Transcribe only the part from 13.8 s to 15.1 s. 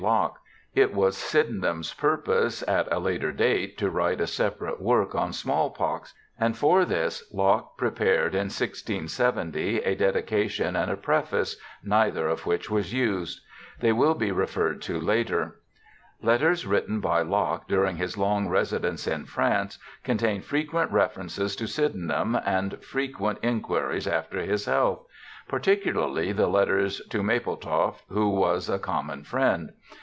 will be referred to